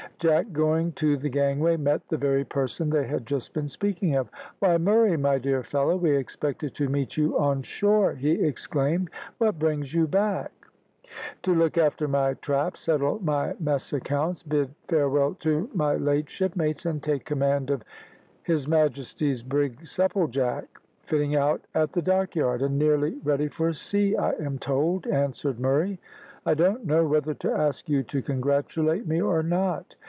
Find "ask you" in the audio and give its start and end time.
27.51-28.03